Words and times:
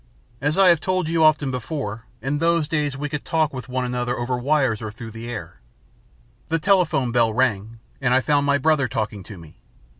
As 0.41 0.57
I 0.57 0.69
have 0.69 0.81
told 0.81 1.07
you 1.07 1.23
often 1.23 1.51
before, 1.51 2.05
in 2.23 2.39
those 2.39 2.67
days 2.67 2.97
we 2.97 3.07
could 3.07 3.23
talk 3.23 3.53
with 3.53 3.69
one 3.69 3.85
another 3.85 4.17
over 4.17 4.35
wires 4.35 4.81
or 4.81 4.89
through 4.91 5.11
the 5.11 5.29
air. 5.29 5.59
The 6.49 6.57
telephone 6.57 7.11
bell 7.11 7.31
rang, 7.31 7.77
and 8.01 8.11
I 8.11 8.19
found 8.19 8.47
my 8.47 8.57
brother 8.57 8.87
talking 8.87 9.21
to 9.21 9.37
me. 9.37 9.59